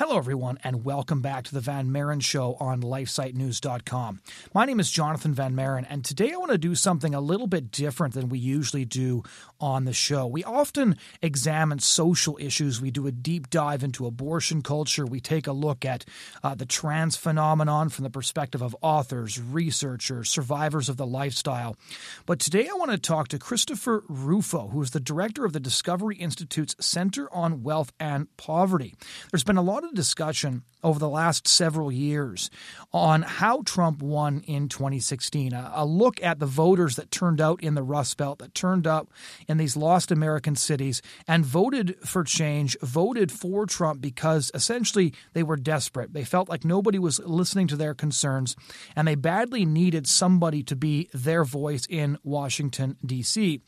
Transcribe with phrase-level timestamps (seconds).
[0.00, 4.22] Hello, everyone, and welcome back to the Van Maren Show on LifeSiteNews.com.
[4.54, 7.46] My name is Jonathan Van Maren, and today I want to do something a little
[7.46, 9.22] bit different than we usually do
[9.60, 10.26] on the show.
[10.26, 12.80] We often examine social issues.
[12.80, 15.04] We do a deep dive into abortion culture.
[15.04, 16.06] We take a look at
[16.42, 21.76] uh, the trans phenomenon from the perspective of authors, researchers, survivors of the lifestyle.
[22.24, 25.60] But today I want to talk to Christopher Rufo, who is the director of the
[25.60, 28.94] Discovery Institute's Center on Wealth and Poverty.
[29.30, 32.50] There's been a lot of discussion over the last several years
[32.92, 35.52] on how Trump won in 2016.
[35.52, 38.86] A, a, look at the voters that turned out in the Rust Belt, that turned
[38.86, 39.08] up
[39.46, 45.42] in these lost American cities and voted for change, voted for Trump because essentially they
[45.42, 46.12] were desperate.
[46.12, 48.56] They felt like nobody was listening to their concerns
[48.96, 53.60] and they badly needed somebody to be their voice in Washington, D.C.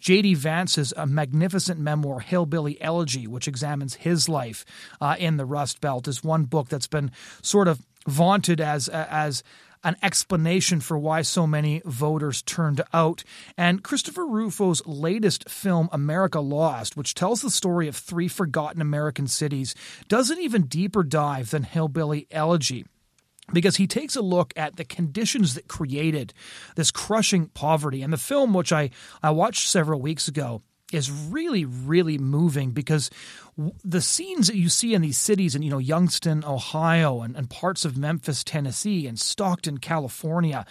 [0.00, 0.34] J.D.
[0.34, 4.64] Vance's a magnificent memoir, Hillbilly Elegy, which examines his life
[5.00, 9.44] uh, in the Rust Belt is one book that's been sort of vaunted as as
[9.84, 13.22] an explanation for why so many voters turned out.
[13.56, 19.28] And Christopher Rufo's latest film, America Lost, which tells the story of three forgotten American
[19.28, 19.74] cities,
[20.08, 22.86] does an even deeper dive than Hillbilly Elegy
[23.52, 26.32] because he takes a look at the conditions that created
[26.74, 28.02] this crushing poverty.
[28.02, 28.90] And the film, which I,
[29.22, 33.10] I watched several weeks ago, is really, really moving because
[33.84, 37.48] the scenes that you see in these cities in you know Youngstown, Ohio, and, and
[37.48, 40.66] parts of Memphis, Tennessee, and Stockton, California,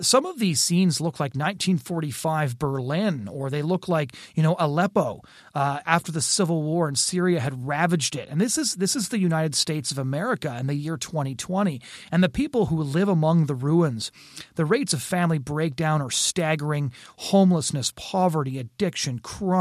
[0.00, 5.22] some of these scenes look like 1945 Berlin, or they look like you know Aleppo
[5.54, 8.28] uh, after the Civil War in Syria had ravaged it.
[8.28, 11.80] And this is this is the United States of America in the year 2020,
[12.12, 14.12] and the people who live among the ruins.
[14.54, 16.92] The rates of family breakdown are staggering.
[17.16, 19.57] Homelessness, poverty, addiction, crime.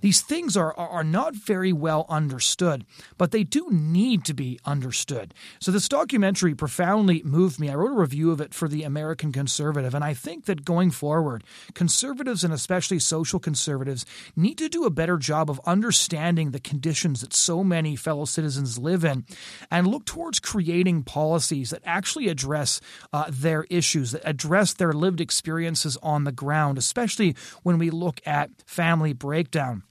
[0.00, 2.84] These things are are not very well understood,
[3.18, 5.34] but they do need to be understood.
[5.58, 7.68] So this documentary profoundly moved me.
[7.68, 10.90] I wrote a review of it for the American Conservative, and I think that going
[10.90, 11.42] forward,
[11.74, 17.20] conservatives and especially social conservatives need to do a better job of understanding the conditions
[17.20, 19.24] that so many fellow citizens live in
[19.70, 22.80] and look towards creating policies that actually address
[23.12, 28.20] uh, their issues, that address their lived experiences on the ground, especially when we look
[28.26, 29.82] at family breakdown.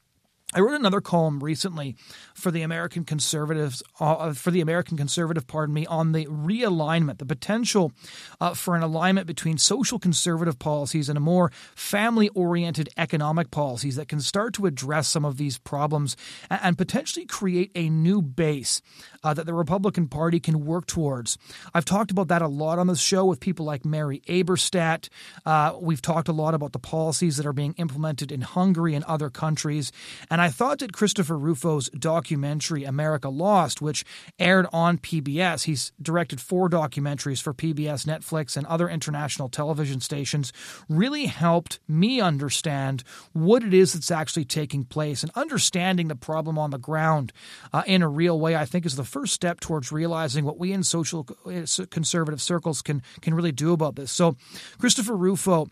[0.53, 1.95] I wrote another column recently
[2.43, 7.25] for the American conservatives, uh, for the American conservative, pardon me, on the realignment, the
[7.25, 7.93] potential
[8.41, 14.09] uh, for an alignment between social conservative policies and a more family-oriented economic policies that
[14.09, 16.17] can start to address some of these problems
[16.49, 18.81] and, and potentially create a new base
[19.23, 21.37] uh, that the Republican Party can work towards.
[21.73, 25.07] I've talked about that a lot on this show with people like Mary Eberstadt.
[25.45, 29.05] Uh, we've talked a lot about the policies that are being implemented in Hungary and
[29.05, 29.93] other countries,
[30.29, 31.89] and I thought that Christopher Rufo's
[32.33, 34.03] documentary, America Lost, which
[34.39, 40.51] aired on PBS, he's directed four documentaries for PBS, Netflix, and other international television stations,
[40.89, 46.57] really helped me understand what it is that's actually taking place and understanding the problem
[46.57, 47.31] on the ground
[47.71, 50.73] uh, in a real way, I think is the first step towards realizing what we
[50.73, 54.11] in social uh, conservative circles can, can really do about this.
[54.11, 54.35] So,
[54.79, 55.67] Christopher Rufo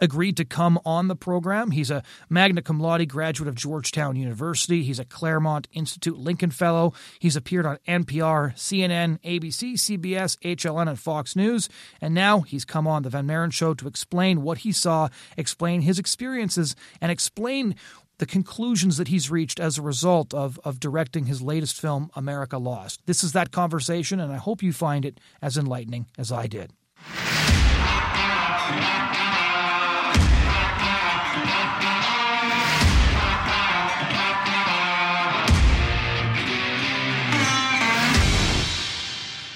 [0.00, 1.70] agreed to come on the program.
[1.70, 4.82] He's a magna cum laude graduate of Georgetown University.
[4.82, 6.92] He's a Claremont Institute Lincoln Fellow.
[7.18, 11.68] He's appeared on NPR, CNN, ABC, CBS, HLN, and Fox News.
[12.00, 15.82] And now he's come on the Van Maren Show to explain what he saw, explain
[15.82, 17.74] his experiences, and explain
[18.18, 22.56] the conclusions that he's reached as a result of, of directing his latest film, America
[22.56, 23.00] Lost.
[23.06, 26.72] This is that conversation, and I hope you find it as enlightening as I did.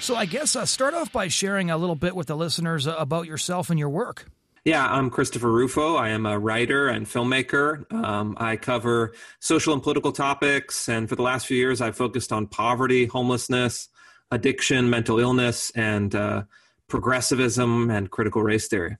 [0.07, 2.95] So I guess uh, start off by sharing a little bit with the listeners uh,
[2.97, 4.25] about yourself and your work.
[4.63, 5.97] Yeah, I'm Christopher Rufo.
[5.97, 7.91] I am a writer and filmmaker.
[7.91, 12.31] Um, I cover social and political topics, and for the last few years, I've focused
[12.31, 13.89] on poverty, homelessness,
[14.31, 16.43] addiction, mental illness, and uh,
[16.87, 18.95] progressivism and critical race theory.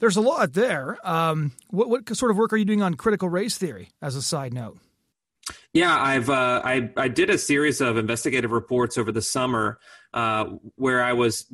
[0.00, 0.98] There's a lot there.
[1.02, 3.88] Um, what, what sort of work are you doing on critical race theory?
[4.02, 4.76] As a side note.
[5.76, 9.78] Yeah, I've uh, I I did a series of investigative reports over the summer
[10.14, 10.46] uh,
[10.76, 11.52] where I was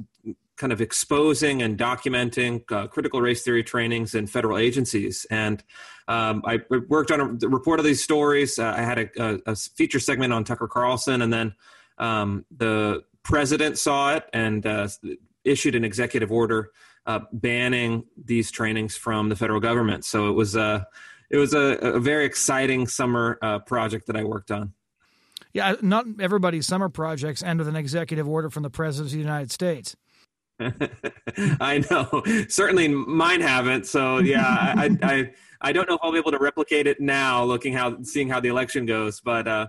[0.57, 5.65] kind of exposing and documenting uh, critical race theory trainings in federal agencies, and
[6.07, 8.61] um, I worked on a report of these stories.
[8.61, 11.55] Uh, I had a, a, feature segment on Tucker Carlson, and then
[11.99, 14.87] um, the president saw it and uh,
[15.43, 16.71] issued an executive order
[17.07, 20.05] uh, banning these trainings from the federal government.
[20.05, 20.87] So it was a
[21.33, 24.75] it was a, a very exciting summer uh, project that I worked on.
[25.55, 29.19] Yeah, not everybody's summer projects end with an executive order from the President of the
[29.19, 29.97] United States.
[31.61, 32.23] I know.
[32.49, 33.87] Certainly mine haven't.
[33.87, 37.43] So yeah, I, I I don't know if I'll be able to replicate it now,
[37.45, 39.21] looking how seeing how the election goes.
[39.21, 39.69] But uh,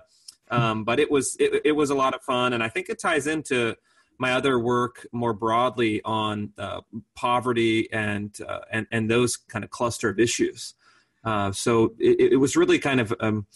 [0.50, 3.00] um, but it was it, it was a lot of fun, and I think it
[3.00, 3.74] ties into
[4.18, 6.82] my other work more broadly on uh,
[7.14, 10.74] poverty and uh, and and those kind of cluster of issues.
[11.24, 13.46] Uh, so it, it, was really kind of um,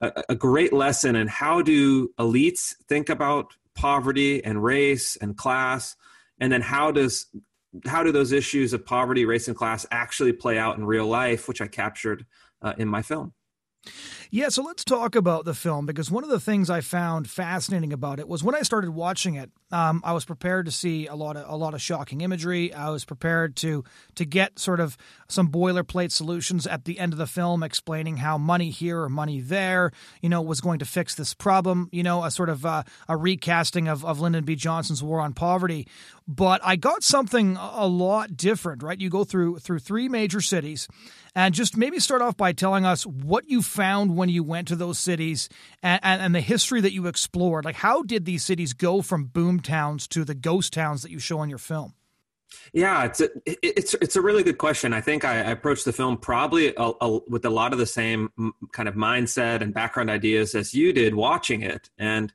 [0.00, 5.96] a, a, great lesson in how do elites think about poverty and race and class,
[6.38, 7.26] and then how does
[7.86, 11.48] how do those issues of poverty, race, and class actually play out in real life,
[11.48, 12.26] which I captured
[12.62, 13.32] uh, in my film.
[14.30, 17.92] Yeah, so let's talk about the film because one of the things I found fascinating
[17.92, 21.14] about it was when I started watching it, um, I was prepared to see a
[21.14, 22.72] lot of a lot of shocking imagery.
[22.72, 23.84] I was prepared to
[24.14, 24.96] to get sort of
[25.28, 29.40] some boilerplate solutions at the end of the film, explaining how money here or money
[29.40, 31.88] there, you know, was going to fix this problem.
[31.92, 34.56] You know, a sort of uh, a recasting of of Lyndon B.
[34.56, 35.86] Johnson's War on Poverty.
[36.26, 38.82] But I got something a lot different.
[38.82, 40.88] Right, you go through through three major cities
[41.34, 44.76] and just maybe start off by telling us what you found when you went to
[44.76, 45.48] those cities
[45.82, 47.64] and, and, and, the history that you explored.
[47.64, 51.18] Like, how did these cities go from boom towns to the ghost towns that you
[51.18, 51.94] show in your film?
[52.72, 54.92] Yeah, it's a, it's it's a really good question.
[54.92, 57.86] I think I, I approached the film probably a, a, with a lot of the
[57.86, 58.30] same
[58.72, 62.32] kind of mindset and background ideas as you did watching it, and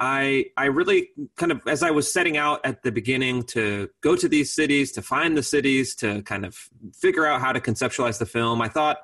[0.00, 4.16] I I really kind of as I was setting out at the beginning to go
[4.16, 6.56] to these cities to find the cities to kind of
[6.94, 8.62] figure out how to conceptualize the film.
[8.62, 8.98] I thought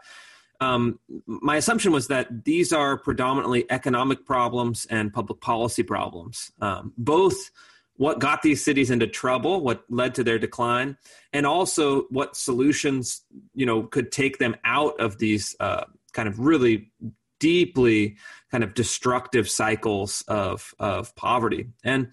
[0.60, 6.94] um, my assumption was that these are predominantly economic problems and public policy problems, um,
[6.96, 7.50] both
[7.96, 10.96] what got these cities into trouble, what led to their decline,
[11.32, 13.22] and also what solutions
[13.54, 15.84] you know could take them out of these uh,
[16.14, 16.90] kind of really
[17.38, 18.16] deeply
[18.56, 21.66] kind of destructive cycles of of poverty.
[21.84, 22.08] And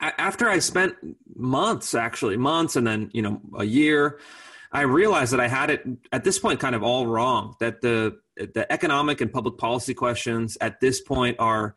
[0.00, 0.94] after i spent
[1.34, 4.18] months actually months and then you know a year
[4.72, 8.16] i realized that i had it at this point kind of all wrong that the
[8.36, 11.74] the economic and public policy questions at this point are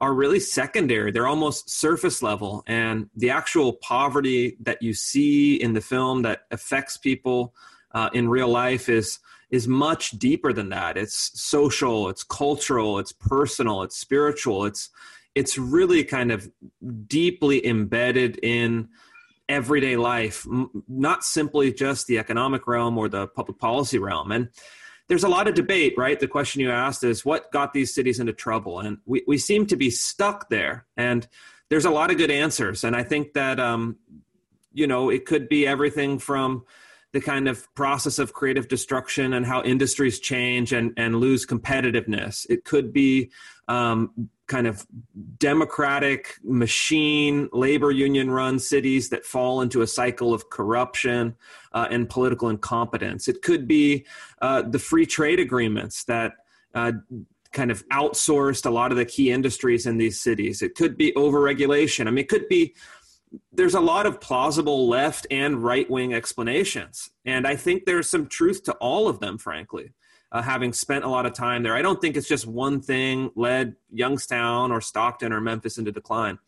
[0.00, 1.10] are really secondary.
[1.10, 2.62] They're almost surface level.
[2.68, 7.52] And the actual poverty that you see in the film that affects people
[7.92, 9.18] uh, in real life is
[9.50, 10.96] is much deeper than that.
[10.96, 14.66] It's social, it's cultural, it's personal, it's spiritual.
[14.66, 14.90] It's
[15.34, 16.50] it's really kind of
[17.06, 18.88] deeply embedded in
[19.48, 20.46] everyday life,
[20.88, 24.32] not simply just the economic realm or the public policy realm.
[24.32, 24.48] And
[25.08, 26.18] there's a lot of debate, right?
[26.18, 28.80] The question you asked is what got these cities into trouble?
[28.80, 30.86] And we, we seem to be stuck there.
[30.96, 31.26] And
[31.70, 32.84] there's a lot of good answers.
[32.84, 33.96] And I think that, um,
[34.72, 36.64] you know, it could be everything from
[37.12, 42.46] the kind of process of creative destruction and how industries change and, and lose competitiveness.
[42.50, 43.30] It could be
[43.66, 44.86] um, kind of
[45.38, 51.34] democratic machine labor union run cities that fall into a cycle of corruption
[51.72, 53.28] uh, and political incompetence.
[53.28, 54.06] It could be
[54.42, 56.32] uh, the free trade agreements that.
[56.74, 56.92] Uh,
[57.50, 60.60] kind of outsourced a lot of the key industries in these cities.
[60.60, 62.06] It could be overregulation.
[62.06, 62.74] I mean, it could be
[63.52, 67.10] there's a lot of plausible left and right wing explanations.
[67.24, 69.92] And I think there's some truth to all of them, frankly.
[70.30, 73.30] Uh, having spent a lot of time there, I don't think it's just one thing
[73.34, 76.38] led Youngstown or Stockton or Memphis into decline.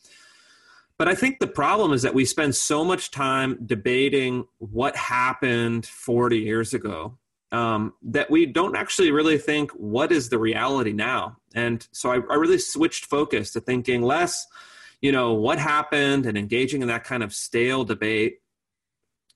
[0.99, 5.87] But I think the problem is that we spend so much time debating what happened
[5.87, 7.17] 40 years ago
[7.53, 11.39] um, that we don't actually really think what is the reality now.
[11.55, 14.47] And so I, I really switched focus to thinking less
[15.01, 18.39] you know, what happened and engaging in that kind of stale debate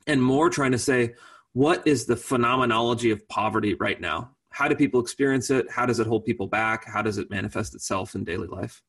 [0.06, 1.14] and more trying to say,
[1.52, 4.30] what is the phenomenology of poverty right now?
[4.50, 5.70] How do people experience it?
[5.70, 6.84] How does it hold people back?
[6.86, 8.82] How does it manifest itself in daily life?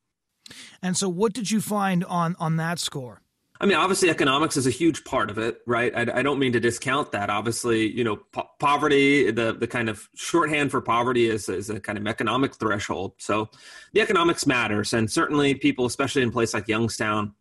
[0.82, 3.22] And so, what did you find on on that score?
[3.60, 5.96] I mean, obviously, economics is a huge part of it, right?
[5.96, 7.30] I, I don't mean to discount that.
[7.30, 11.80] Obviously, you know, po- poverty, the the kind of shorthand for poverty is is a
[11.80, 13.14] kind of economic threshold.
[13.18, 13.50] So,
[13.94, 17.34] the economics matters, and certainly, people, especially in a place like Youngstown,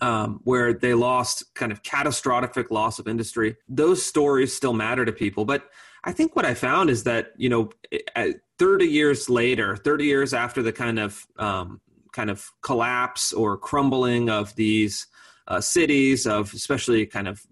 [0.00, 5.12] um, where they lost kind of catastrophic loss of industry, those stories still matter to
[5.12, 5.44] people.
[5.44, 5.68] But
[6.04, 7.70] I think what I found is that you know,
[8.58, 11.82] 30 years later, 30 years after the kind of um,
[12.12, 15.06] kind of collapse or crumbling of these
[15.48, 17.44] uh, cities of especially kind of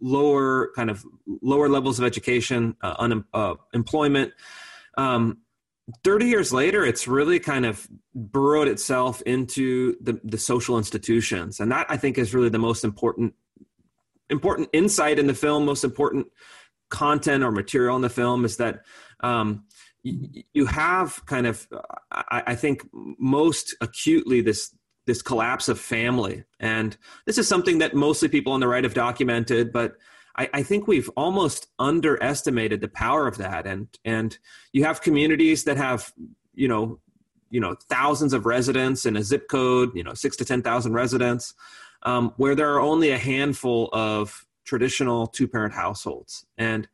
[0.00, 1.04] lower kind of
[1.42, 4.32] lower levels of education, uh, unemployment.
[4.96, 5.38] Uh, um,
[6.04, 11.60] 30 years later, it's really kind of burrowed itself into the, the social institutions.
[11.60, 13.34] And that I think is really the most important
[14.30, 16.26] important insight in the film, most important
[16.90, 18.82] content or material in the film is that
[19.20, 19.64] um,
[20.02, 21.66] you have kind of,
[22.10, 24.74] I think, most acutely this
[25.08, 28.92] this collapse of family, and this is something that mostly people on the right have
[28.92, 29.96] documented, but
[30.36, 33.66] I, I, think we've almost underestimated the power of that.
[33.66, 34.38] And and
[34.72, 36.12] you have communities that have
[36.54, 37.00] you know
[37.50, 40.92] you know thousands of residents in a zip code, you know six to ten thousand
[40.92, 41.54] residents,
[42.02, 46.86] um, where there are only a handful of traditional two parent households, and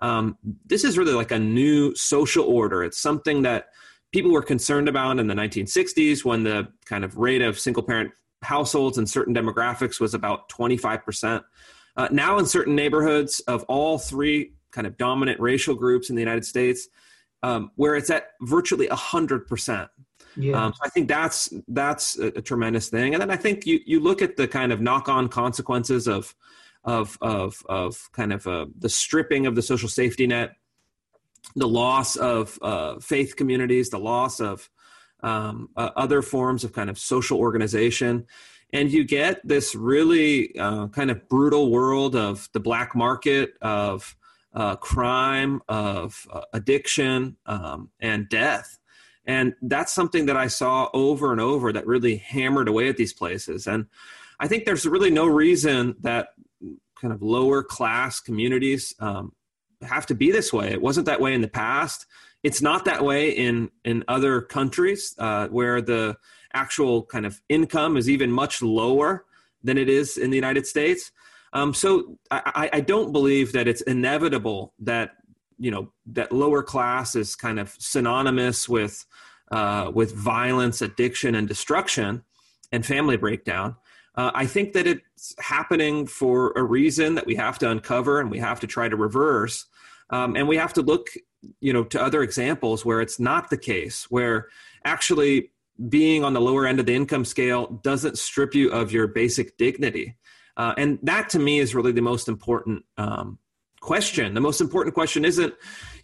[0.00, 0.36] um,
[0.66, 2.82] this is really like a new social order.
[2.82, 3.66] It's something that
[4.12, 8.12] people were concerned about in the 1960s when the kind of rate of single parent
[8.42, 11.42] households in certain demographics was about 25%.
[11.96, 16.22] Uh, now, in certain neighborhoods of all three kind of dominant racial groups in the
[16.22, 16.88] United States,
[17.42, 19.88] um, where it's at virtually 100%.
[20.36, 20.64] Yeah.
[20.64, 23.80] Um, so I think that's that's a, a, tremendous thing, and then I think you
[23.84, 26.36] you look at the kind of knock on consequences of
[26.84, 30.52] of of of kind of uh, the stripping of the social safety net,
[31.56, 34.68] the loss of uh, faith communities, the loss of
[35.22, 38.26] um, uh, other forms of kind of social organization,
[38.72, 44.16] and you get this really uh, kind of brutal world of the black market of
[44.54, 48.78] uh, crime, of uh, addiction, um, and death.
[49.26, 53.12] And that's something that I saw over and over that really hammered away at these
[53.12, 53.66] places.
[53.66, 53.86] And
[54.40, 56.28] I think there's really no reason that
[57.00, 59.32] kind of lower class communities um,
[59.82, 60.70] have to be this way.
[60.70, 62.06] It wasn't that way in the past.
[62.42, 66.16] It's not that way in in other countries uh, where the
[66.52, 69.24] actual kind of income is even much lower
[69.62, 71.12] than it is in the United States.
[71.52, 75.16] Um, so I, I don't believe that it's inevitable that
[75.58, 79.04] you know that lower class is kind of synonymous with
[79.50, 82.22] uh, with violence, addiction, and destruction,
[82.72, 83.76] and family breakdown.
[84.14, 88.30] Uh, I think that it's happening for a reason that we have to uncover and
[88.30, 89.66] we have to try to reverse.
[90.10, 91.08] Um, and we have to look,
[91.60, 94.48] you know, to other examples where it's not the case, where
[94.84, 95.52] actually
[95.88, 99.56] being on the lower end of the income scale doesn't strip you of your basic
[99.56, 100.16] dignity.
[100.56, 103.38] Uh, and that to me is really the most important um,
[103.80, 104.34] question.
[104.34, 105.54] The most important question isn't,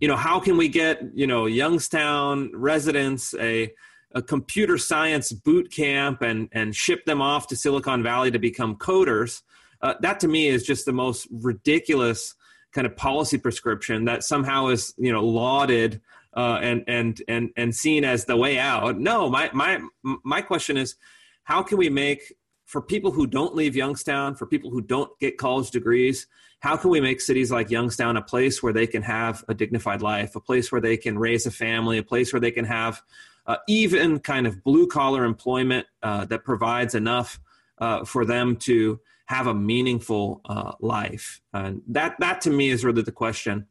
[0.01, 3.73] you know, how can we get, you know, Youngstown residents a
[4.17, 8.75] a computer science boot camp and and ship them off to Silicon Valley to become
[8.75, 9.43] coders.
[9.83, 12.35] Uh, that to me is just the most ridiculous
[12.73, 16.01] kind of policy prescription that somehow is you know lauded
[16.35, 18.99] uh, and and and and seen as the way out.
[18.99, 20.97] No, my my my question is,
[21.45, 25.37] how can we make for people who don't leave Youngstown, for people who don't get
[25.37, 26.27] college degrees,
[26.61, 30.01] how can we make cities like Youngstown a place where they can have a dignified
[30.01, 33.03] life, a place where they can raise a family, a place where they can have
[33.47, 37.41] uh, even kind of blue collar employment uh, that provides enough
[37.79, 41.41] uh, for them to have a meaningful uh, life.
[41.53, 43.67] And that, that to me is really the question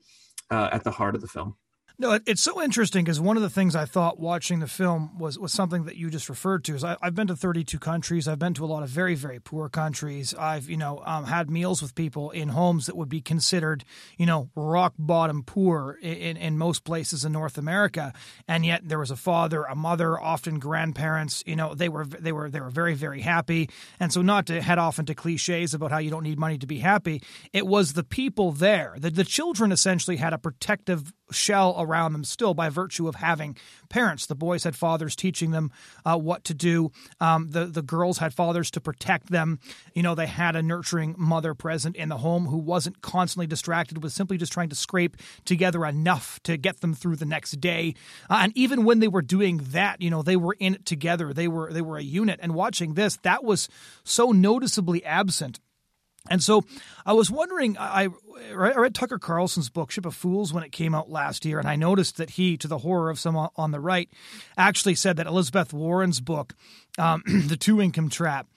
[0.52, 1.56] uh, at the heart of the film.
[1.98, 5.40] No, it's so interesting because one of the things I thought watching the film was
[5.40, 6.76] was something that you just referred to.
[6.76, 8.28] Is I, have been to 32 countries.
[8.28, 10.34] I've been to a lot of very very poor countries.
[10.34, 13.86] I've you know um, had meals with people in homes that would be considered
[14.18, 18.14] you know rock bottom poor in, in most places in North America,
[18.46, 21.44] and yet there was a father, a mother, often grandparents.
[21.46, 23.70] You know they were they were they were very very happy.
[24.02, 26.68] And so not to head off into cliches about how you don't need money to
[26.68, 27.22] be happy,
[27.54, 28.96] it was the people there.
[28.98, 33.58] The the children essentially had a protective shell around them still by virtue of having
[33.90, 34.26] parents.
[34.26, 35.72] The boys had fathers teaching them
[36.06, 36.92] uh, what to do.
[37.20, 39.60] Um, the the girls had fathers to protect them.
[39.94, 44.04] You know, they had a nurturing mother present in the home who wasn't constantly distracted,
[44.04, 47.96] was simply just trying to scrape together enough to get them through the next day.
[48.30, 51.34] Uh, and even when they were doing that, you know, they were in it together.
[51.34, 52.40] They were they were a unit.
[52.42, 53.68] And watching this, that was
[54.04, 55.60] so noticeably absent
[56.30, 56.64] and so
[57.06, 58.10] I was wondering, I,
[58.52, 61.68] I read Tucker Carlson's book, Ship of Fools, when it came out last year, and
[61.68, 64.10] I noticed that he, to the horror of some on the right,
[64.58, 66.56] actually said that Elizabeth Warren's book,
[66.98, 68.48] um, The Two Income Trap,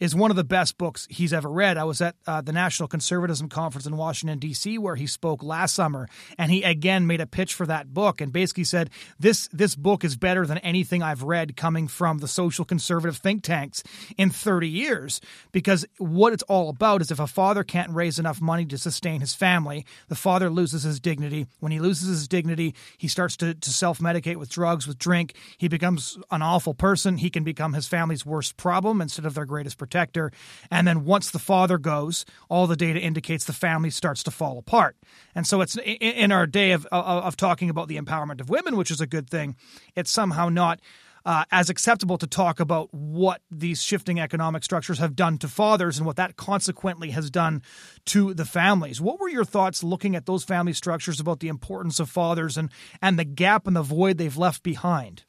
[0.00, 1.76] is one of the best books he's ever read.
[1.76, 5.74] I was at uh, the National Conservatism Conference in Washington, D.C., where he spoke last
[5.74, 9.74] summer, and he again made a pitch for that book and basically said, This, this
[9.74, 13.82] book is better than anything I've read coming from the social conservative think tanks
[14.16, 15.20] in 30 years.
[15.52, 19.20] Because what it's all about is if a father can't raise enough money to sustain
[19.20, 21.46] his family, the father loses his dignity.
[21.60, 25.34] When he loses his dignity, he starts to, to self medicate with drugs, with drink.
[25.58, 27.18] He becomes an awful person.
[27.18, 30.32] He can become his family's worst problem instead of their greatest protector.
[30.70, 34.58] And then once the father goes, all the data indicates the family starts to fall
[34.58, 34.96] apart.
[35.34, 38.90] And so it's in our day of, of, talking about the empowerment of women, which
[38.90, 39.56] is a good thing,
[39.94, 40.80] it's somehow not
[41.24, 45.98] uh, as acceptable to talk about what these shifting economic structures have done to fathers
[45.98, 47.62] and what that consequently has done
[48.04, 49.00] to the families.
[49.00, 52.70] What were your thoughts looking at those family structures about the importance of fathers and,
[53.02, 55.24] and the gap and the void they've left behind?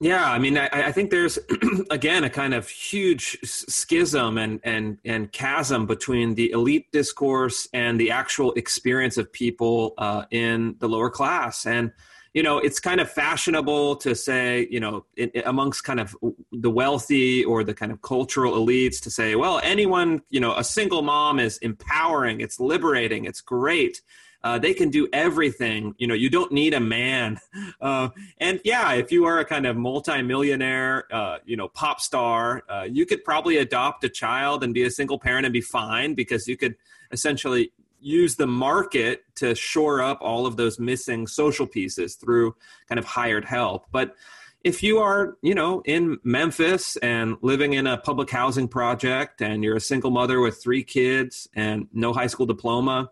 [0.00, 1.38] Yeah, I mean, I, I think there's
[1.90, 7.98] again a kind of huge schism and and and chasm between the elite discourse and
[7.98, 11.92] the actual experience of people uh, in the lower class, and
[12.34, 16.14] you know, it's kind of fashionable to say, you know, in, amongst kind of
[16.52, 20.62] the wealthy or the kind of cultural elites to say, well, anyone, you know, a
[20.62, 24.02] single mom is empowering, it's liberating, it's great.
[24.42, 25.94] Uh, they can do everything.
[25.98, 27.40] You know, you don't need a man.
[27.80, 32.62] Uh, and yeah, if you are a kind of multimillionaire, uh, you know, pop star,
[32.68, 36.14] uh, you could probably adopt a child and be a single parent and be fine
[36.14, 36.74] because you could
[37.12, 42.54] essentially use the market to shore up all of those missing social pieces through
[42.88, 43.86] kind of hired help.
[43.92, 44.16] But
[44.64, 49.62] if you are, you know, in Memphis and living in a public housing project and
[49.62, 53.10] you're a single mother with three kids and no high school diploma,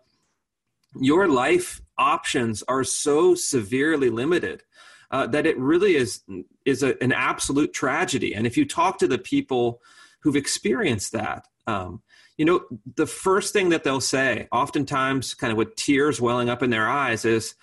[1.01, 4.63] your life options are so severely limited
[5.11, 6.23] uh, that it really is
[6.65, 8.35] is a, an absolute tragedy.
[8.35, 9.81] And if you talk to the people
[10.21, 12.01] who've experienced that, um,
[12.37, 16.61] you know, the first thing that they'll say, oftentimes, kind of with tears welling up
[16.61, 17.55] in their eyes, is,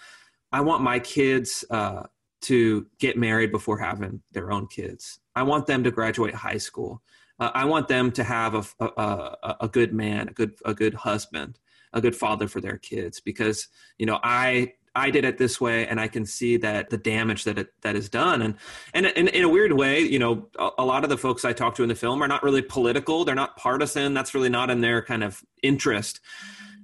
[0.52, 2.04] "I want my kids uh,
[2.42, 5.20] to get married before having their own kids.
[5.34, 7.02] I want them to graduate high school.
[7.38, 10.74] Uh, I want them to have a, a, a, a good man, a good a
[10.74, 11.58] good husband."
[11.94, 15.88] A good father for their kids because you know I I did it this way,
[15.88, 18.54] and I can see that the damage that it, that is done, and
[18.92, 21.74] and, in a weird way, you know, a, a, lot of the folks I talk
[21.76, 23.24] to in the film are not really political.
[23.24, 24.14] They're not partisan.
[24.14, 26.20] That's really not in their kind of interest.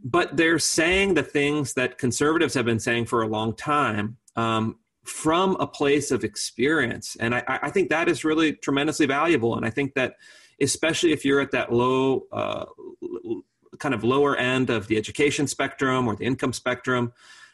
[0.03, 4.79] But they're saying the things that conservatives have been saying for a long time um,
[5.05, 9.57] from a place of experience, and I, I think that is really tremendously valuable.
[9.57, 10.15] And I think that
[10.61, 12.67] especially if you're at that low uh,
[13.81, 17.13] kind of lower end of the education spectrum or the income spectrum,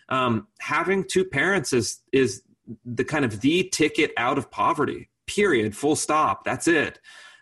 [0.08, 2.42] um, having two parents is is
[2.84, 5.08] the kind of the ticket out of poverty.
[5.26, 5.76] Period.
[5.76, 6.44] Full stop.
[6.44, 7.00] That's it.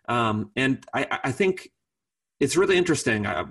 [0.09, 1.71] Um, and I, I, think
[2.41, 3.25] it's really interesting.
[3.25, 3.47] Uh,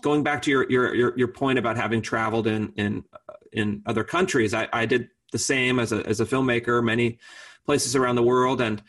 [0.00, 3.04] going back to your, your, your point about having traveled in in
[3.52, 7.18] in other countries, I, I did the same as a as a filmmaker, many
[7.66, 8.82] places around the world, and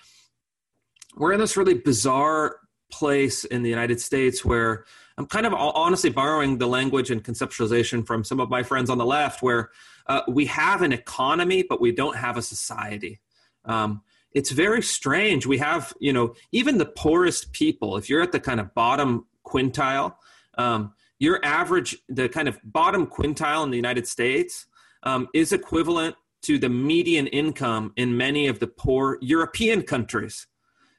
[1.16, 2.58] we're in this really bizarre
[2.90, 4.86] place in the United States where
[5.18, 8.98] I'm kind of honestly borrowing the language and conceptualization from some of my friends on
[8.98, 9.70] the left, where
[10.08, 13.20] uh, we have an economy, but we don't have a society.
[13.66, 14.02] Um,
[14.34, 15.46] it's very strange.
[15.46, 19.28] We have, you know, even the poorest people, if you're at the kind of bottom
[19.46, 20.16] quintile,
[20.58, 24.66] um, your average, the kind of bottom quintile in the United States
[25.04, 30.48] um, is equivalent to the median income in many of the poor European countries.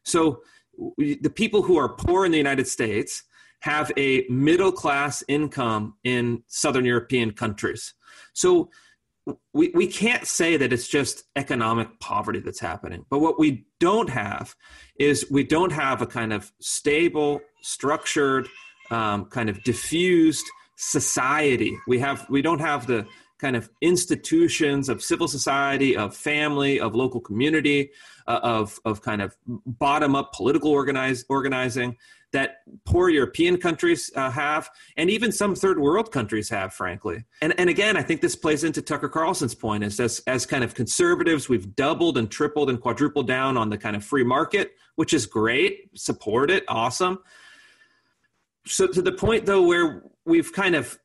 [0.05, 0.42] So
[0.96, 3.24] we, the people who are poor in the United States
[3.64, 7.94] have a middle class income in Southern European countries.
[8.35, 8.68] So
[9.55, 13.07] we, we can't say that it's just economic poverty that's happening.
[13.09, 14.55] But what we don't have
[15.00, 18.48] is we don't have a kind of stable, structured,
[18.90, 20.44] um, kind of diffused
[20.77, 21.74] society.
[21.87, 23.07] We have we don't have the
[23.38, 27.92] kind of institutions of civil society, of family, of local community,
[28.26, 31.96] uh, of of kind of bottom up political organize, organizing
[32.32, 37.24] that poor European countries uh, have, and even some third world countries have, frankly.
[37.40, 40.64] And and again, I think this plays into Tucker Carlson's point: is as as kind
[40.64, 44.72] of conservatives, we've doubled and tripled and quadrupled down on the kind of free market,
[44.96, 47.18] which is great, support it, awesome.
[48.66, 50.98] So to the point though, where we've kind of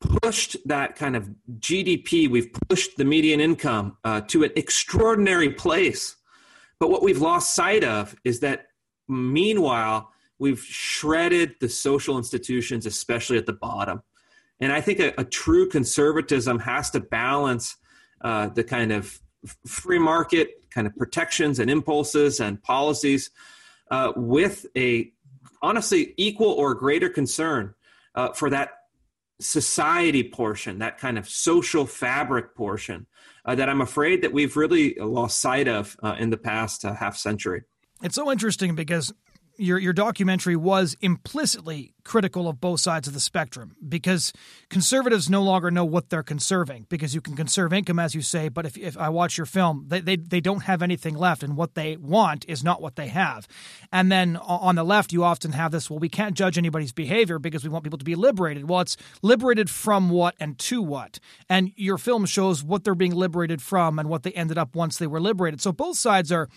[0.00, 1.28] pushed that kind of
[1.58, 6.16] GDP, we've pushed the median income uh, to an extraordinary place.
[6.80, 8.68] But what we've lost sight of is that
[9.06, 14.02] meanwhile we've shredded the social institutions, especially at the bottom.
[14.58, 17.76] And I think a, a true conservatism has to balance
[18.22, 19.20] uh, the kind of
[19.66, 23.30] free market kind of protections and impulses and policies
[23.90, 25.12] uh, with a
[25.62, 27.74] honestly equal or greater concern
[28.14, 28.70] uh, for that
[29.40, 33.06] society portion, that kind of social fabric portion
[33.44, 36.94] uh, that I'm afraid that we've really lost sight of uh, in the past uh,
[36.94, 37.62] half century.
[38.02, 39.12] It's so interesting because
[39.60, 44.32] your your documentary was implicitly critical of both sides of the spectrum because
[44.70, 48.48] conservatives no longer know what they're conserving because you can conserve income as you say
[48.48, 51.56] but if, if i watch your film they, they, they don't have anything left and
[51.56, 53.46] what they want is not what they have.
[53.92, 57.38] And then on the left you often have this well we can't judge anybody's behavior
[57.38, 58.68] because we want people to be liberated.
[58.68, 61.18] Well it's liberated from what and to what?
[61.48, 64.98] And your film shows what they're being liberated from and what they ended up once
[64.98, 65.60] they were liberated.
[65.60, 66.48] So both sides are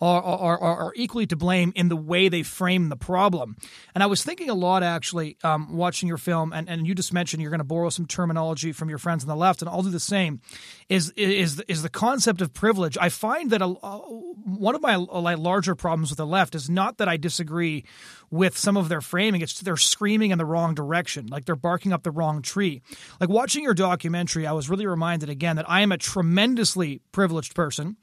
[0.00, 3.56] are, are, are, equally to blame in the way they frame the problem
[3.94, 7.12] and i was thinking a lot actually um, watching your film, and, and you just
[7.12, 9.82] mentioned you're going to borrow some terminology from your friends on the left, and I'll
[9.82, 10.40] do the same.
[10.88, 12.96] Is is is the concept of privilege?
[13.00, 17.08] I find that a, one of my larger problems with the left is not that
[17.08, 17.84] I disagree
[18.30, 21.92] with some of their framing; it's they're screaming in the wrong direction, like they're barking
[21.92, 22.82] up the wrong tree.
[23.20, 27.54] Like watching your documentary, I was really reminded again that I am a tremendously privileged
[27.54, 27.96] person.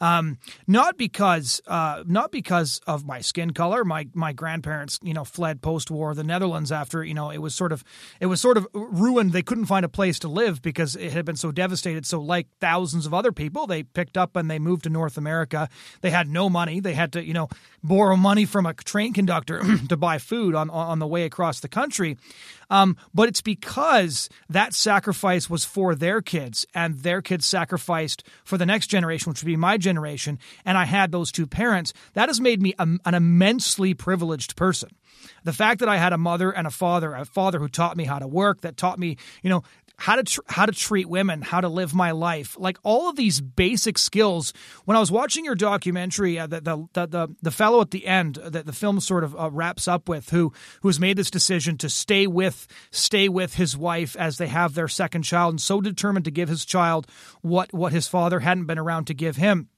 [0.00, 3.84] Um, not because uh, not because of my skin color.
[3.84, 7.54] My my grandparents, you know, fled post war the Netherlands after you know it was
[7.54, 7.82] sort of
[8.20, 9.32] it was sort of ruined.
[9.32, 12.06] They couldn't find a place to live because it had been so devastated.
[12.06, 15.68] So like thousands of other people, they picked up and they moved to North America.
[16.02, 16.80] They had no money.
[16.80, 17.48] They had to you know
[17.86, 21.68] borrow money from a train conductor to buy food on on the way across the
[21.68, 22.16] country.
[22.68, 28.58] Um, but it's because that sacrifice was for their kids, and their kids sacrificed for
[28.58, 30.38] the next generation, which would be my generation.
[30.64, 31.92] And I had those two parents.
[32.14, 34.90] That has made me a, an immensely privileged person.
[35.44, 38.04] The fact that I had a mother and a father, a father who taught me
[38.04, 39.62] how to work, that taught me, you know,
[39.96, 43.16] how to tr- how to treat women, how to live my life, like all of
[43.16, 44.52] these basic skills.
[44.84, 48.36] When I was watching your documentary, uh, the, the, the the fellow at the end
[48.36, 51.78] that the film sort of uh, wraps up with, who who has made this decision
[51.78, 55.80] to stay with stay with his wife as they have their second child, and so
[55.80, 57.06] determined to give his child
[57.40, 59.68] what what his father hadn't been around to give him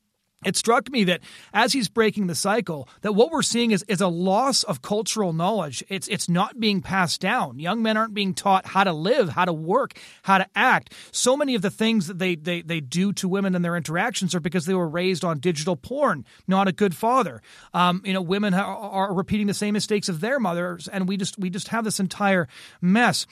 [0.44, 1.20] it struck me that
[1.52, 5.32] as he's breaking the cycle, that what we're seeing is, is a loss of cultural
[5.32, 5.82] knowledge.
[5.88, 7.58] It's it's not being passed down.
[7.58, 10.94] Young men aren't being taught how to live, how to work, how to act.
[11.10, 14.32] So many of the things that they they, they do to women in their interactions
[14.32, 17.42] are because they were raised on digital porn, not a good father.
[17.74, 21.16] Um, you know, women are, are, repeating the same mistakes of their mothers, and we
[21.16, 22.46] just we just have this entire
[22.80, 23.26] mess.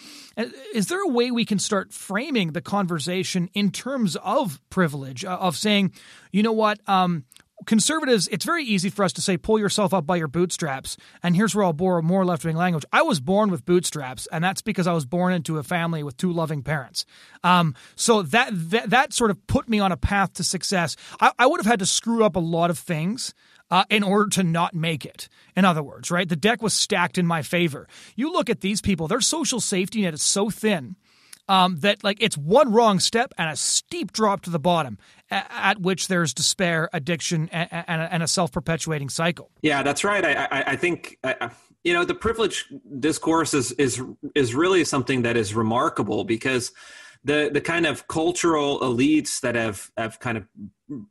[0.75, 5.37] Is there a way we can start framing the conversation in terms of privilege, uh,
[5.37, 5.93] of saying,
[6.33, 6.81] you know what?
[7.65, 10.97] Conservatives, it's very easy for us to say, pull yourself up by your bootstraps.
[11.23, 12.85] And here's where I'll borrow more left wing language.
[12.93, 16.17] I was born with bootstraps, and that's because I was born into a family with
[16.17, 17.07] two loving parents.
[17.43, 20.97] Um, so that, that, that sort of put me on a path to success.
[21.21, 23.35] I, I would have had to screw up a lot of things.
[23.69, 25.29] Uh, in order to not make it.
[25.57, 26.29] In other words, right?
[26.29, 27.89] The deck was stacked in my favor.
[28.15, 30.95] You look at these people, their social safety net is so thin
[31.49, 34.99] um, that like it's one wrong step and a steep drop to the bottom
[35.31, 39.51] at, which there's despair, addiction, and, and, a self perpetuating cycle.
[39.63, 40.25] Yeah, that's right.
[40.25, 41.19] I, I, I think.
[41.25, 41.51] I,
[41.85, 42.67] you know the privilege
[42.99, 44.03] discourse is is
[44.35, 46.73] is really something that is remarkable because
[47.23, 50.49] the the kind of cultural elites that have have kind of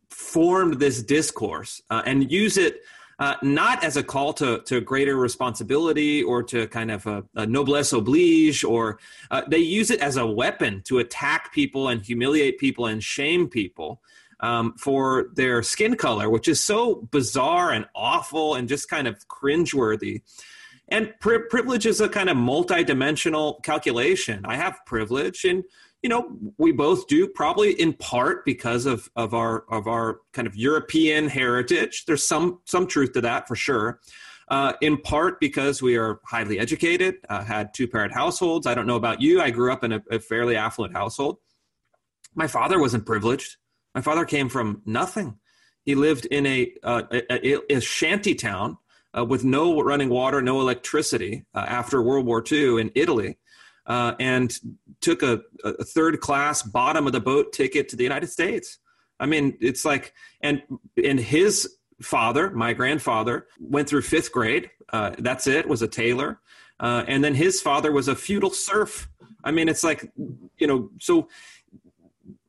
[0.10, 2.82] formed this discourse uh, and use it
[3.20, 7.46] uh, not as a call to, to greater responsibility or to kind of a, a
[7.46, 9.00] noblesse oblige, or
[9.32, 13.48] uh, they use it as a weapon to attack people and humiliate people and shame
[13.48, 14.02] people
[14.42, 19.28] um, for their skin color, which is so bizarre and awful and just kind of
[19.28, 20.22] cringeworthy.
[20.90, 24.46] And pri- privilege is a kind of multidimensional calculation.
[24.46, 25.64] I have privilege, and
[26.06, 30.48] you know we both do probably in part because of of our of our kind
[30.48, 32.06] of european heritage.
[32.06, 34.00] There's some some truth to that for sure.
[34.48, 38.68] Uh, in part because we are highly educated uh, had two parent households.
[38.68, 39.42] I don't know about you.
[39.42, 41.38] I grew up in a, a fairly affluent household.
[42.36, 43.58] My father wasn't privileged.
[43.96, 45.40] My father came from nothing.
[45.86, 48.78] He lived in a, uh, a, a, shanty town
[49.18, 53.38] uh, with no running water no electricity uh, after world war ii in italy
[53.86, 54.58] uh, and
[55.02, 58.80] took a, a third class bottom of the boat ticket to the United States.
[59.20, 60.62] I mean, it's like, and
[61.02, 64.70] and his father, my grandfather, went through fifth grade.
[64.92, 65.68] Uh, that's it.
[65.68, 66.40] Was a tailor,
[66.80, 69.08] uh, and then his father was a feudal serf.
[69.44, 70.12] I mean, it's like,
[70.58, 71.30] you know, so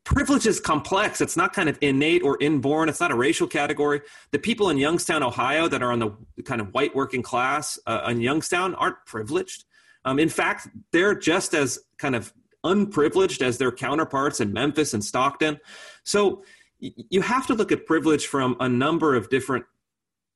[0.05, 1.20] privilege is complex.
[1.20, 2.88] It's not kind of innate or inborn.
[2.88, 4.01] It's not a racial category.
[4.31, 6.12] The people in Youngstown, Ohio, that are on the
[6.44, 9.65] kind of white working class uh, in Youngstown aren't privileged.
[10.07, 12.33] Um, in fact, they're just as kind of
[12.64, 15.59] unprivileged as their counterparts in Memphis and Stockton.
[16.05, 16.45] So
[16.79, 19.66] you have to look at privilege from a number of different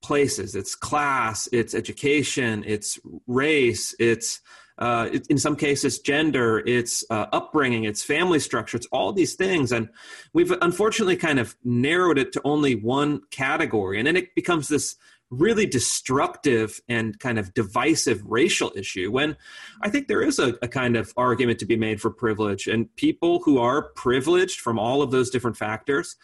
[0.02, 0.54] places.
[0.54, 4.40] It's class, it's education, it's race, it's
[4.78, 9.72] uh, in some cases gender, it's uh, upbringing, it's family structure, it's all these things.
[9.72, 9.90] And
[10.32, 13.98] we've unfortunately kind of narrowed it to only one category.
[13.98, 14.96] And then it becomes this
[15.30, 19.36] really destructive and kind of divisive racial issue when
[19.80, 22.66] I think there is a, a, kind of argument to be made for privilege.
[22.66, 26.16] And people who are privileged from all of those different factors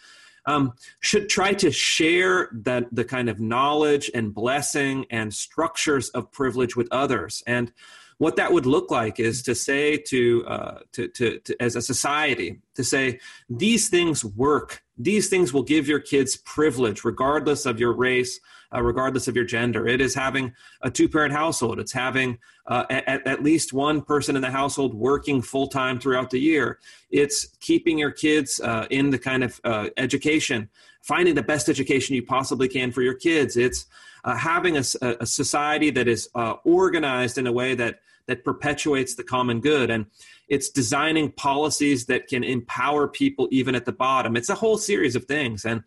[0.47, 6.33] um, should try to share that the kind of knowledge and blessing and structures of
[6.33, 7.42] privilege with others.
[7.47, 7.73] And
[8.19, 11.83] what that would look like is to say to, uh, to, to, to, as a
[11.83, 17.79] society to say these things work these things will give your kids privilege regardless of
[17.79, 18.40] your race
[18.75, 19.87] uh, regardless of your gender.
[19.87, 20.53] It is having
[20.83, 21.79] a two parent household.
[21.79, 26.31] It's having uh, at, at least one person in the household working full time throughout
[26.31, 26.79] the year.
[27.11, 30.69] It's keeping your kids uh, in the kind of uh, education
[31.07, 33.57] finding the best education you possibly can for your kids.
[33.57, 33.87] It's
[34.25, 39.15] uh, having a, a, society that is uh, organized in a way that that perpetuates
[39.15, 39.89] the common good.
[39.89, 40.07] And
[40.49, 44.37] it's designing policies that can empower people even at the bottom.
[44.37, 45.65] It's a whole series of things.
[45.65, 45.85] And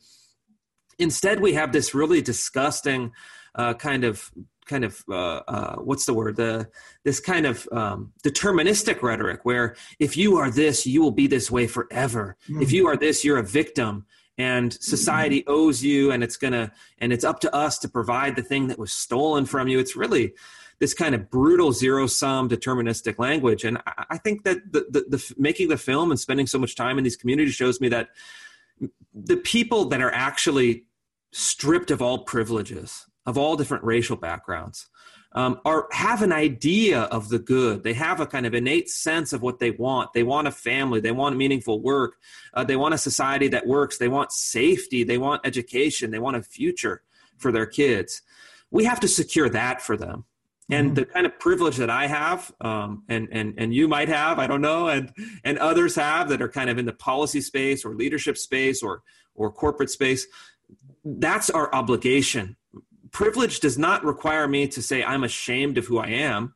[1.00, 3.12] instead we have this really disgusting
[3.56, 4.32] uh, kind of
[4.66, 6.70] kind of uh, uh, what's the word the
[7.04, 11.50] this kind of um, deterministic rhetoric where if you are this you will be this
[11.50, 12.62] way forever mm-hmm.
[12.62, 14.06] if you are this you're a victim
[14.38, 15.52] and society mm-hmm.
[15.52, 18.78] owes you and it's gonna and it's up to us to provide the thing that
[18.78, 20.34] was stolen from you it's really
[20.80, 23.64] this kind of brutal zero sum deterministic language.
[23.66, 26.76] And I, I think that the, the, the, making the film and spending so much
[26.76, 28.10] time in these communities shows me that
[29.14, 30.86] the people that are actually
[31.32, 34.88] stripped of all privileges, of all different racial backgrounds,
[35.34, 37.84] um, are have an idea of the good.
[37.84, 40.14] They have a kind of innate sense of what they want.
[40.14, 41.00] They want a family.
[41.00, 42.16] They want meaningful work.
[42.54, 43.98] Uh, they want a society that works.
[43.98, 45.04] They want safety.
[45.04, 46.12] They want education.
[46.12, 47.04] They want a future
[47.38, 48.24] for their kids.
[48.72, 50.26] We have to secure that for them
[50.70, 50.96] and mm-hmm.
[50.96, 54.48] the kind of privilege that I have, um, and and and you might have, I
[54.48, 55.12] don't know, and
[55.44, 59.02] and others have that are kind of in the policy space or leadership space or
[59.34, 60.28] or corporate space.
[61.04, 62.56] That's our obligation.
[63.12, 66.54] Privilege does not require me to say I'm ashamed of who I am.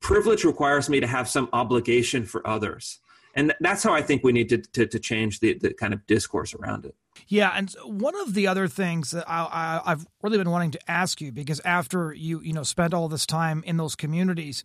[0.00, 2.98] Privilege requires me to have some obligation for others,
[3.34, 6.06] and that's how I think we need to to, to change the the kind of
[6.06, 6.94] discourse around it.
[7.28, 11.20] Yeah, and one of the other things that I, have really been wanting to ask
[11.20, 14.64] you, because after you you know spent all this time in those communities,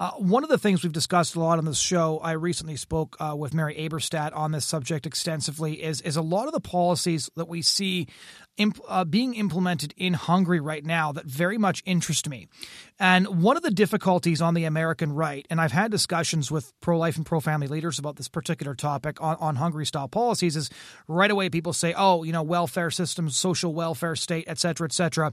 [0.00, 3.16] uh, one of the things we've discussed a lot on this show, I recently spoke
[3.20, 7.30] uh, with Mary Eberstadt on this subject extensively, is is a lot of the policies
[7.36, 8.08] that we see
[8.56, 12.48] imp, uh, being implemented in Hungary right now that very much interest me.
[12.98, 16.98] And one of the difficulties on the American right, and I've had discussions with pro
[16.98, 20.70] life and pro family leaders about this particular topic on, on Hungary style policies, is
[21.08, 24.92] right away people say, oh, you know, welfare systems, social welfare state, et cetera, et
[24.92, 25.32] cetera.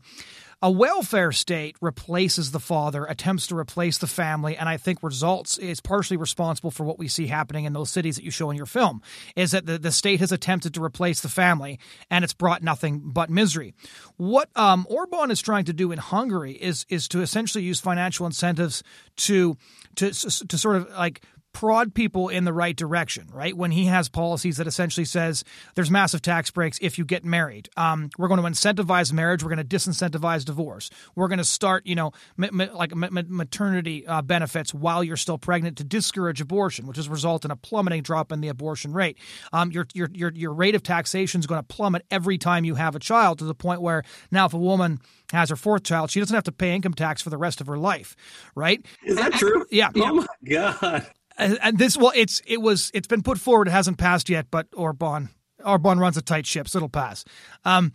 [0.62, 5.58] A welfare state replaces the father, attempts to replace the family, and I think results
[5.58, 8.58] is partially responsible for what we see happening in those cities that you show in
[8.58, 9.02] your film.
[9.38, 11.80] Is that the, the state has attempted to replace the family,
[12.12, 13.74] and it's brought nothing but misery.
[14.18, 18.26] What um, Orban is trying to do in Hungary is is to essentially use financial
[18.26, 18.84] incentives
[19.16, 19.56] to
[19.96, 21.22] to to sort of like
[21.60, 23.56] prod people in the right direction, right?
[23.56, 25.44] When he has policies that essentially says
[25.76, 27.68] there's massive tax breaks if you get married.
[27.76, 29.44] Um, we're going to incentivize marriage.
[29.44, 30.90] We're going to disincentivize divorce.
[31.18, 35.18] We're going to start, you know, ma- ma- like ma- maternity uh, benefits while you're
[35.18, 38.94] still pregnant to discourage abortion, which has resulted in a plummeting drop in the abortion
[38.94, 39.18] rate.
[39.52, 42.76] Um, your, your, your, your rate of taxation is going to plummet every time you
[42.76, 45.00] have a child to the point where now if a woman
[45.34, 47.68] has her fourth child, she doesn't have to pay income tax for the rest of
[47.68, 48.16] her life,
[48.56, 48.86] right?
[49.04, 49.66] Is that true?
[49.70, 49.90] Yeah.
[49.98, 51.06] Oh my god
[51.40, 54.68] and this well it's it was it's been put forward it hasn't passed yet but
[54.76, 55.30] Orban
[55.64, 57.26] Orban runs a tight ship so it'll pass.
[57.66, 57.94] Um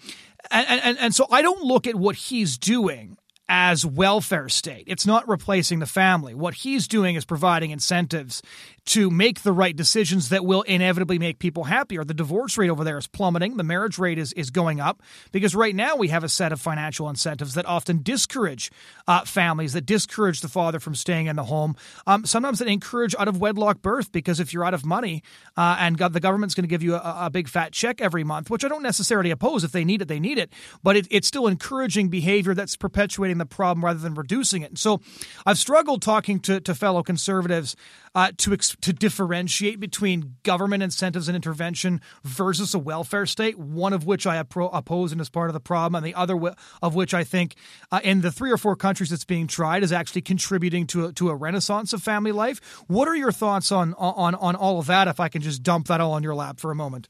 [0.50, 3.16] and and and so I don't look at what he's doing
[3.48, 4.84] as welfare state.
[4.86, 6.34] It's not replacing the family.
[6.34, 8.42] What he's doing is providing incentives
[8.86, 12.04] to make the right decisions that will inevitably make people happier.
[12.04, 13.56] The divorce rate over there is plummeting.
[13.56, 15.02] The marriage rate is, is going up
[15.32, 18.70] because right now we have a set of financial incentives that often discourage
[19.06, 21.76] uh, families, that discourage the father from staying in the home.
[22.06, 25.22] Um, sometimes that encourage out of wedlock birth because if you're out of money
[25.56, 28.48] uh, and the government's going to give you a, a, big fat check every month,
[28.48, 29.64] which I don't necessarily oppose.
[29.64, 30.52] If they need it, they need it.
[30.82, 34.70] But it, it's still encouraging behavior that's perpetuating the problem rather than reducing it.
[34.70, 35.00] And so
[35.46, 37.76] I've struggled talking to, to fellow conservatives
[38.14, 43.58] uh, to to differentiate between government incentives and intervention versus a welfare state.
[43.58, 46.38] One of which I oppose and is part of the problem, and the other
[46.80, 47.56] of which I think,
[47.90, 51.12] uh, in the three or four countries that's being tried, is actually contributing to a,
[51.14, 52.60] to a renaissance of family life.
[52.86, 55.08] What are your thoughts on on on all of that?
[55.08, 57.08] If I can just dump that all on your lap for a moment.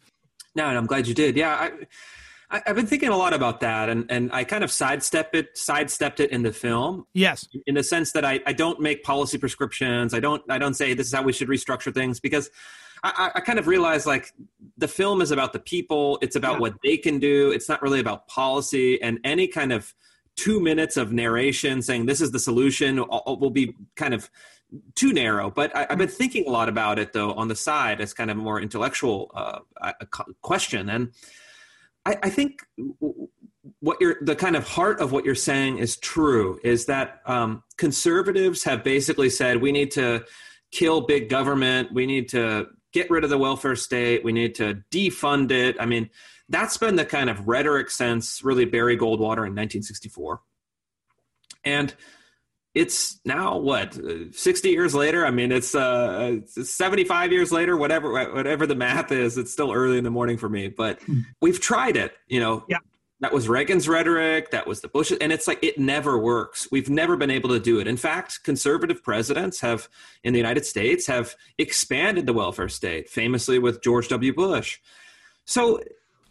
[0.54, 1.36] No, and I'm glad you did.
[1.36, 1.54] Yeah.
[1.54, 1.72] I,
[2.54, 5.58] I, have been thinking a lot about that, and, and I kind of sidestep it,
[5.58, 7.06] sidestepped it in the film.
[7.12, 10.14] Yes, in the sense that I, I don't make policy prescriptions.
[10.14, 12.50] I don't I don't say this is how we should restructure things because
[13.02, 14.32] I, I kind of realize like
[14.78, 16.18] the film is about the people.
[16.22, 16.60] It's about yeah.
[16.60, 17.50] what they can do.
[17.50, 19.92] It's not really about policy and any kind of
[20.36, 24.30] two minutes of narration saying this is the solution will be kind of
[24.94, 25.50] too narrow.
[25.50, 28.30] But I, have been thinking a lot about it though on the side as kind
[28.30, 29.58] of a more intellectual uh,
[30.42, 31.12] question, and
[32.06, 32.60] I, I, think
[33.80, 36.58] what you're the kind of heart of what you're saying is true.
[36.62, 40.24] Is that um, conservatives have basically said we need to
[40.70, 44.82] kill big government, we need to get rid of the welfare state, we need to
[44.90, 45.76] defund it.
[45.80, 46.10] I mean,
[46.48, 50.40] that's been the kind of rhetoric since really Barry Goldwater in 1964.
[51.64, 51.94] And
[52.74, 53.98] it's now what
[54.32, 55.24] 60 years later?
[55.24, 59.98] I mean it's uh 75 years later whatever whatever the math is it's still early
[59.98, 61.20] in the morning for me but hmm.
[61.40, 62.64] we've tried it you know?
[62.68, 62.78] Yeah.
[63.20, 66.68] That was reagan's rhetoric that was the bush and it's like it never works.
[66.70, 67.86] We've never been able to do it.
[67.86, 69.88] In fact conservative presidents have
[70.24, 74.34] in the united states have expanded the welfare state famously with george w.
[74.34, 74.78] Bush.
[75.46, 75.80] So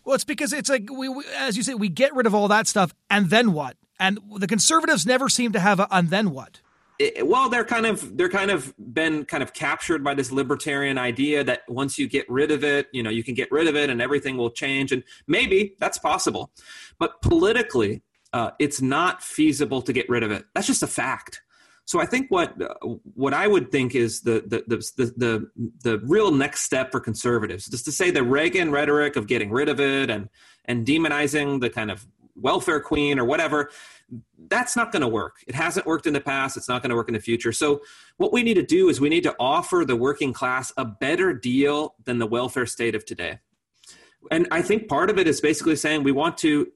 [0.05, 2.49] well, it's because it's like we, we, as you say, we get rid of all
[2.49, 3.77] that stuff, and then what?
[3.99, 6.61] And the conservatives never seem to have a and then what?
[6.99, 10.97] It, well, they're kind of they're kind of been kind of captured by this libertarian
[10.97, 13.75] idea that once you get rid of it, you know, you can get rid of
[13.75, 16.51] it and everything will change, and maybe that's possible,
[16.99, 20.45] but politically, uh, it's not feasible to get rid of it.
[20.53, 21.41] That's just a fact.
[21.85, 22.53] So I think what
[23.15, 25.49] what I would think is the the the the,
[25.83, 29.67] the real next step for conservatives is to say the Reagan rhetoric of getting rid
[29.67, 30.29] of it and
[30.65, 33.69] and demonizing the kind of welfare queen or whatever
[34.47, 36.95] that's not going to work it hasn't worked in the past it's not going to
[36.95, 37.81] work in the future so
[38.17, 41.33] what we need to do is we need to offer the working class a better
[41.33, 43.39] deal than the welfare state of today
[44.31, 46.67] and i think part of it is basically saying we want to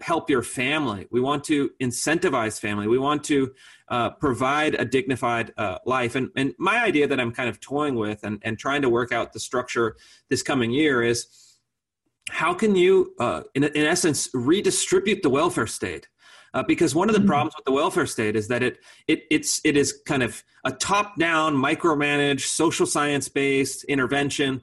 [0.00, 1.06] help your family.
[1.10, 2.86] We want to incentivize family.
[2.86, 3.54] We want to
[3.88, 6.14] uh, provide a dignified uh, life.
[6.14, 9.10] And, and my idea that I'm kind of toying with and, and trying to work
[9.12, 9.96] out the structure
[10.28, 11.26] this coming year is
[12.30, 16.08] how can you, uh, in, in essence, redistribute the welfare state?
[16.54, 17.28] Uh, because one of the mm-hmm.
[17.28, 20.72] problems with the welfare state is that it it it's it is kind of a
[20.72, 24.62] top down micromanaged social science based intervention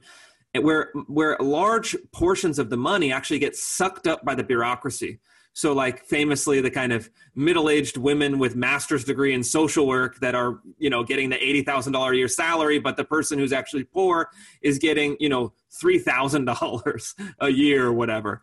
[0.60, 5.19] where where large portions of the money actually get sucked up by the bureaucracy
[5.54, 10.36] so like famously the kind of middle-aged women with master's degree in social work that
[10.36, 14.30] are you know getting the $80000 a year salary but the person who's actually poor
[14.62, 18.42] is getting you know $3000 a year or whatever.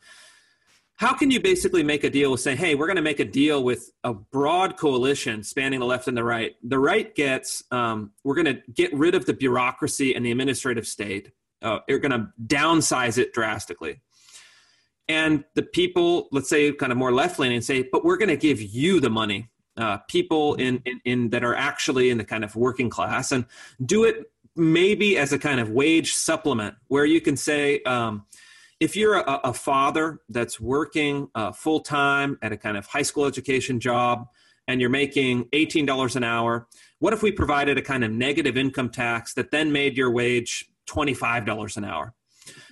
[0.94, 3.24] How can you basically make a deal with saying hey we're going to make a
[3.24, 6.54] deal with a broad coalition spanning the left and the right.
[6.62, 10.86] The right gets um, we're going to get rid of the bureaucracy and the administrative
[10.86, 11.32] state.
[11.62, 14.00] Uh, are going to downsize it drastically.
[15.10, 18.36] And the people, let's say, kind of more left leaning, say, but we're going to
[18.36, 19.50] give you the money.
[19.76, 23.44] Uh, people in, in, in that are actually in the kind of working class, and
[23.84, 28.24] do it maybe as a kind of wage supplement, where you can say, um,
[28.78, 33.02] if you're a, a, father that's working uh, full time at a kind of high
[33.02, 34.28] school education job,
[34.68, 36.68] and you're making $18 an hour,
[37.00, 40.70] what if we provided a kind of negative income tax that then made your wage
[40.90, 42.14] $25 an hour.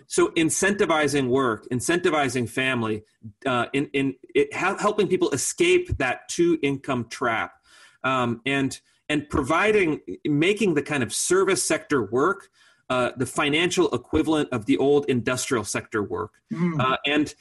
[0.08, 3.04] So incentivizing work, incentivizing family,
[3.46, 7.52] uh, in, in it, helping people escape that two income trap,
[8.02, 12.48] um, and and providing making the kind of service sector work
[12.90, 16.80] uh, the financial equivalent of the old industrial sector work, mm.
[16.80, 17.34] uh, and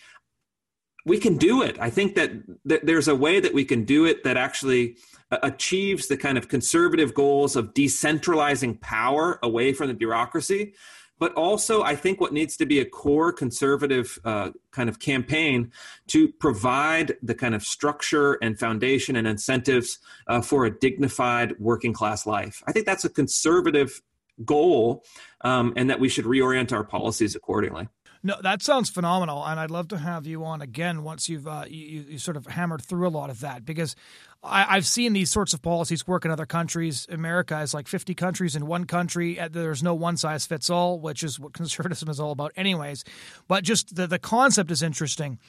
[1.06, 1.80] we can do it.
[1.80, 2.32] I think that,
[2.66, 4.98] that there's a way that we can do it that actually
[5.32, 10.74] uh, achieves the kind of conservative goals of decentralizing power away from the bureaucracy.
[11.20, 15.72] But also, I think what needs to be a core conservative uh, kind of campaign
[16.08, 21.94] to provide the kind of structure and foundation and incentives uh, for a dignified working
[21.94, 22.62] class life.
[22.68, 24.02] I think that's a conservative
[24.46, 25.04] goal,
[25.42, 27.88] um, and that we should reorient our policies accordingly.
[28.28, 31.63] No, that sounds phenomenal, and I'd love to have you on again once you've uh,
[31.66, 33.96] you, you, sort of hammered through a lot of that because
[34.44, 37.08] I, have seen these sorts of policies work in other countries.
[37.10, 39.40] America is like 50 countries in one country.
[39.40, 43.06] Uh, there's no one size fits all, which is what conservatism is all about, anyways.
[43.48, 45.40] But just the the concept is interesting.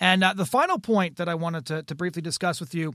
[0.00, 2.94] And uh, the final point that I wanted to, to briefly discuss with you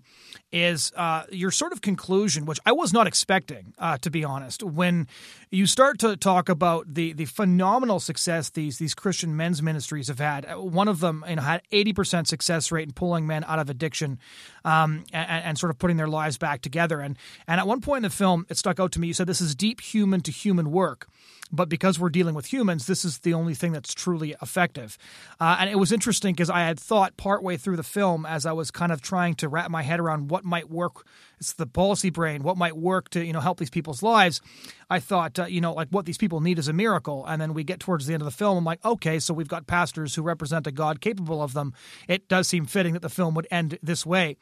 [0.51, 4.63] is uh, your sort of conclusion, which I was not expecting, uh, to be honest.
[4.63, 5.07] When
[5.51, 10.19] you start to talk about the the phenomenal success these these Christian men's ministries have
[10.19, 13.43] had, uh, one of them you know, had eighty percent success rate in pulling men
[13.43, 14.19] out of addiction
[14.63, 16.99] um, and, and, sort of putting their lives back together.
[16.99, 19.07] And and at one point in the film, it stuck out to me.
[19.07, 21.07] You said this is deep human to human work
[21.51, 24.97] but because we're dealing with humans, this is the only thing that's truly effective.
[25.39, 28.51] Uh, and it was interesting because I had thought partway through the film as I
[28.51, 31.05] was kind of trying to wrap my head around what might work.
[31.39, 34.41] It's the policy brain, what might work to you know help these people's lives.
[34.89, 37.25] I thought, uh, you know, like what these people need is a miracle.
[37.25, 38.57] And then we get towards the end of the film.
[38.57, 41.73] I'm like, okay, so we've got pastors who represent a God capable of them.
[42.07, 44.37] It does seem fitting that the film would end this way.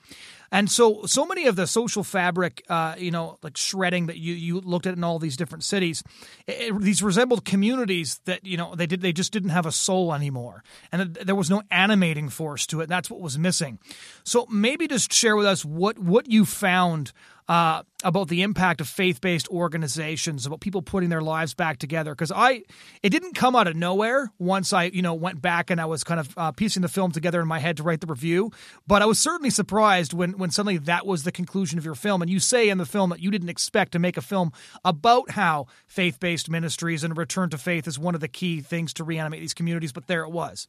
[0.53, 4.35] And so, so many of the social fabric, uh, you know, like shredding that you,
[4.35, 6.03] you looked at in all these different cities,
[6.45, 9.71] it, it, these resembled communities that, you know, they did, they just didn't have a
[9.71, 10.63] soul anymore.
[10.91, 12.87] And there was no animating force to it.
[12.87, 13.79] That's what was missing.
[14.23, 17.13] So maybe just share with us what, what you found
[17.47, 22.13] uh, about the impact of faith-based organizations, about people putting their lives back together.
[22.13, 22.63] Because I,
[23.01, 24.31] it didn't come out of nowhere.
[24.39, 27.11] Once I, you know, went back and I was kind of uh, piecing the film
[27.11, 28.51] together in my head to write the review.
[28.87, 32.21] But I was certainly surprised when when suddenly that was the conclusion of your film.
[32.21, 34.51] And you say in the film that you didn't expect to make a film
[34.83, 39.03] about how faith-based ministries and return to faith is one of the key things to
[39.03, 39.91] reanimate these communities.
[39.91, 40.67] But there it was.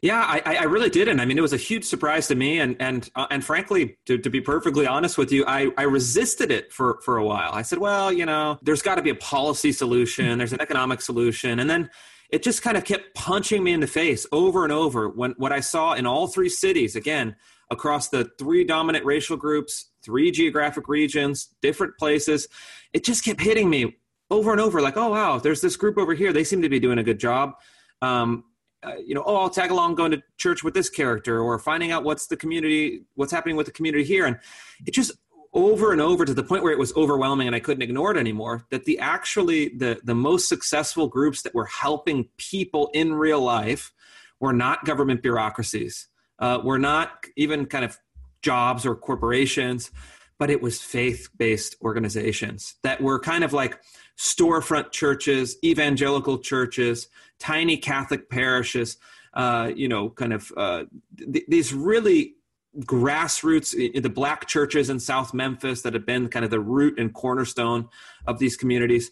[0.00, 1.20] Yeah, I, I really didn't.
[1.20, 4.18] I mean, it was a huge surprise to me, and and uh, and frankly, to,
[4.18, 7.50] to be perfectly honest with you, I, I resisted it for for a while.
[7.52, 11.00] I said, well, you know, there's got to be a policy solution, there's an economic
[11.00, 11.90] solution, and then
[12.30, 15.08] it just kind of kept punching me in the face over and over.
[15.08, 17.36] When what I saw in all three cities, again,
[17.70, 22.48] across the three dominant racial groups, three geographic regions, different places,
[22.92, 23.98] it just kept hitting me
[24.30, 24.80] over and over.
[24.80, 27.18] Like, oh wow, there's this group over here; they seem to be doing a good
[27.18, 27.54] job.
[28.00, 28.44] Um,
[28.82, 31.92] uh, you know, oh, I'll tag along going to church with this character, or finding
[31.92, 34.38] out what's the community, what's happening with the community here, and
[34.86, 35.12] it just
[35.54, 38.16] over and over to the point where it was overwhelming and I couldn't ignore it
[38.16, 38.66] anymore.
[38.70, 43.92] That the actually the the most successful groups that were helping people in real life
[44.40, 46.08] were not government bureaucracies,
[46.38, 47.98] uh, were not even kind of
[48.42, 49.90] jobs or corporations,
[50.38, 53.78] but it was faith based organizations that were kind of like
[54.18, 57.08] storefront churches, evangelical churches
[57.42, 58.98] tiny Catholic parishes,
[59.34, 60.84] uh, you know, kind of uh,
[61.18, 62.36] th- these really
[62.84, 67.12] grassroots the black churches in South Memphis that have been kind of the root and
[67.12, 67.88] cornerstone
[68.26, 69.10] of these communities.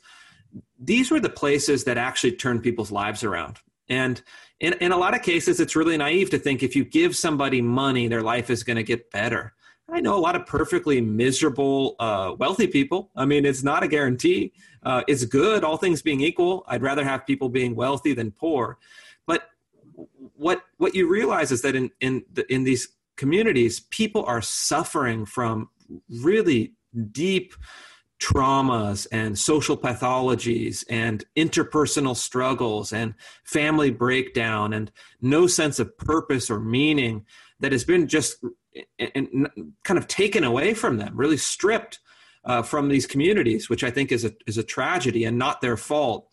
[0.79, 3.59] These were the places that actually turned people's lives around.
[3.89, 4.23] And
[4.61, 7.61] in, in a lot of cases, it's really naive to think if you give somebody
[7.61, 9.55] money, their life is going to get better.
[9.93, 13.11] I know a lot of perfectly miserable, uh, wealthy people.
[13.17, 14.53] I mean, it's not a guarantee.
[14.83, 16.65] Uh, it's good, all things being equal.
[16.69, 18.79] I'd rather have people being wealthy than poor.
[19.27, 19.49] But
[20.37, 25.27] what what you realize is that in in the, in these communities, people are suffering
[25.27, 25.69] from
[26.23, 26.73] really
[27.13, 27.55] deep
[28.21, 33.15] traumas and social pathologies and interpersonal struggles and
[33.45, 37.25] family breakdown and no sense of purpose or meaning
[37.61, 38.45] that has been just
[38.99, 39.49] and
[39.85, 41.99] kind of taken away from them, really stripped
[42.45, 45.77] uh, from these communities, which I think is a is a tragedy and not their
[45.77, 46.29] fault.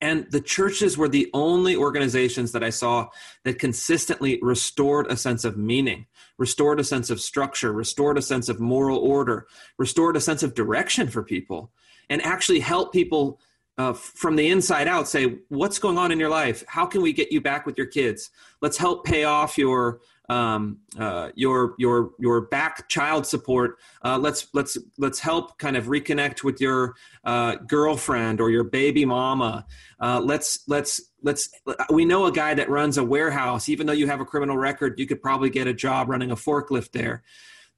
[0.00, 3.08] And the churches were the only organizations that I saw
[3.44, 6.06] that consistently restored a sense of meaning,
[6.36, 9.46] restored a sense of structure, restored a sense of moral order,
[9.78, 11.70] restored a sense of direction for people,
[12.10, 13.40] and actually help people
[13.78, 16.64] uh, from the inside out say, What's going on in your life?
[16.66, 18.30] How can we get you back with your kids?
[18.60, 23.78] Let's help pay off your um, uh, your your your back child support.
[24.04, 29.04] Uh, let's let's let's help kind of reconnect with your uh, girlfriend or your baby
[29.04, 29.66] mama.
[30.00, 31.50] Uh, let's let's let's.
[31.90, 33.68] We know a guy that runs a warehouse.
[33.68, 36.36] Even though you have a criminal record, you could probably get a job running a
[36.36, 37.22] forklift there.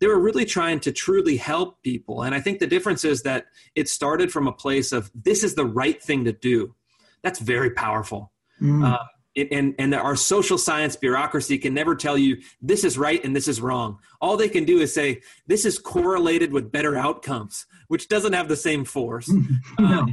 [0.01, 3.47] They were really trying to truly help people, and I think the difference is that
[3.75, 6.75] it started from a place of this is the right thing to do.
[7.23, 8.33] That's very powerful.
[8.63, 9.09] Mm
[9.53, 13.49] and, and our social science bureaucracy can never tell you this is right and this
[13.49, 13.99] is wrong.
[14.21, 18.49] All they can do is say this is correlated with better outcomes, which doesn't have
[18.49, 19.29] the same force.
[19.79, 20.01] no.
[20.03, 20.07] uh,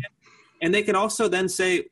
[0.62, 1.86] and they can also then say,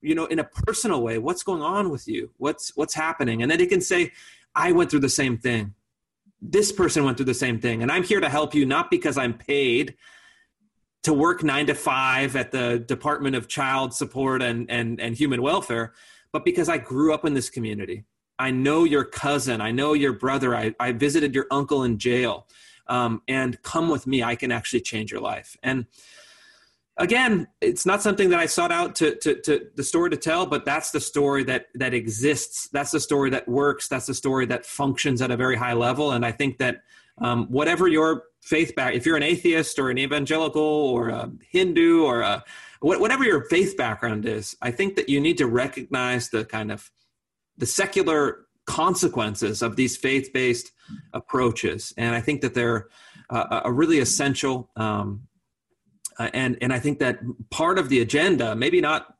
[0.00, 2.30] you know, in a personal way, what's going on with you?
[2.38, 3.42] What's what's happening?
[3.42, 4.12] And then they can say,
[4.54, 5.74] I went through the same thing.
[6.40, 9.18] This person went through the same thing, and I'm here to help you, not because
[9.18, 9.96] I'm paid
[11.02, 15.42] to work nine to five at the Department of Child Support and and and Human
[15.42, 15.94] Welfare
[16.32, 18.04] but because I grew up in this community.
[18.38, 19.60] I know your cousin.
[19.60, 20.54] I know your brother.
[20.54, 22.46] I, I visited your uncle in jail.
[22.86, 24.22] Um, and come with me.
[24.22, 25.56] I can actually change your life.
[25.62, 25.86] And
[26.96, 30.46] again, it's not something that I sought out to, to, to, the story to tell,
[30.46, 32.68] but that's the story that that exists.
[32.72, 33.88] That's the story that works.
[33.88, 36.12] That's the story that functions at a very high level.
[36.12, 36.82] And I think that
[37.18, 42.04] um, whatever your faith back, if you're an atheist or an evangelical or a Hindu
[42.04, 42.44] or a
[42.80, 46.90] whatever your faith background is, I think that you need to recognize the kind of
[47.56, 50.70] the secular consequences of these faith-based
[51.12, 52.88] approaches, and I think that they're
[53.30, 54.70] uh, a really essential.
[54.76, 55.28] Um,
[56.18, 57.20] uh, and and I think that
[57.50, 59.14] part of the agenda, maybe not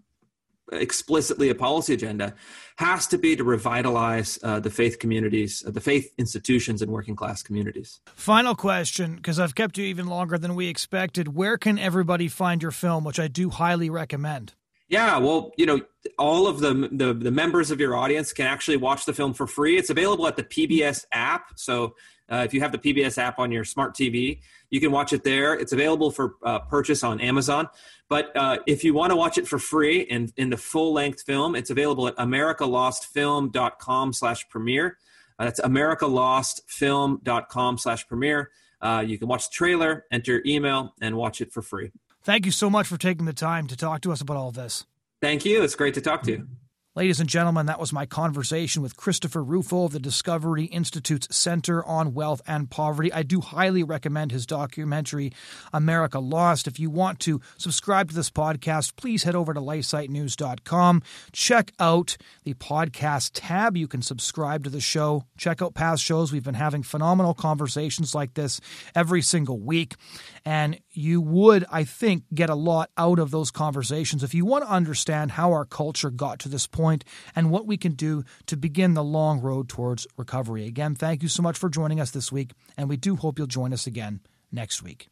[0.72, 2.34] explicitly a policy agenda,
[2.76, 7.16] has to be to revitalize uh, the faith communities, uh, the faith institutions, and working
[7.16, 8.00] class communities.
[8.14, 11.34] Final question, because I've kept you even longer than we expected.
[11.34, 14.54] Where can everybody find your film, which I do highly recommend?
[14.88, 15.80] Yeah, well, you know,
[16.18, 19.46] all of the, the, the members of your audience can actually watch the film for
[19.46, 19.76] free.
[19.76, 21.52] It's available at the PBS app.
[21.56, 21.94] So
[22.30, 25.24] uh, if you have the PBS app on your smart TV, you can watch it
[25.24, 25.54] there.
[25.54, 27.68] It's available for uh, purchase on Amazon.
[28.08, 31.22] But uh, if you want to watch it for free in, in the full length
[31.22, 34.98] film, it's available at americalostfilm.com slash premiere.
[35.38, 38.50] Uh, that's americalostfilm.com slash premiere.
[38.80, 41.90] Uh, you can watch the trailer, enter your email, and watch it for free.
[42.22, 44.84] Thank you so much for taking the time to talk to us about all this.
[45.20, 45.62] Thank you.
[45.62, 46.48] It's great to talk to you.
[46.98, 51.84] Ladies and gentlemen, that was my conversation with Christopher Rufo of the Discovery Institute's Center
[51.84, 53.12] on Wealth and Poverty.
[53.12, 55.32] I do highly recommend his documentary,
[55.72, 56.66] America Lost.
[56.66, 61.02] If you want to subscribe to this podcast, please head over to lifesitenews.com.
[61.30, 63.76] Check out the podcast tab.
[63.76, 65.22] You can subscribe to the show.
[65.36, 66.32] Check out past shows.
[66.32, 68.60] We've been having phenomenal conversations like this
[68.96, 69.94] every single week.
[70.44, 74.64] And you would, I think, get a lot out of those conversations if you want
[74.64, 78.56] to understand how our culture got to this point and what we can do to
[78.56, 80.66] begin the long road towards recovery.
[80.66, 83.46] Again, thank you so much for joining us this week, and we do hope you'll
[83.46, 84.20] join us again
[84.50, 85.08] next week.